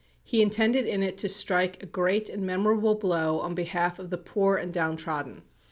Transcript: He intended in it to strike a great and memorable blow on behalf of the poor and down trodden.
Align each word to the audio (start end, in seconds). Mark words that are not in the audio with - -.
He 0.23 0.41
intended 0.41 0.87
in 0.87 1.03
it 1.03 1.15
to 1.19 1.29
strike 1.29 1.83
a 1.83 1.85
great 1.85 2.27
and 2.27 2.41
memorable 2.41 2.95
blow 2.95 3.37
on 3.39 3.53
behalf 3.53 3.99
of 3.99 4.09
the 4.09 4.17
poor 4.17 4.55
and 4.57 4.73
down 4.73 4.95
trodden. 4.97 5.43